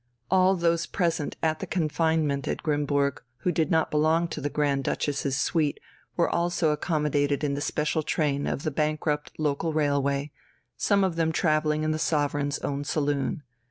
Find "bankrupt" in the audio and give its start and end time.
8.71-9.31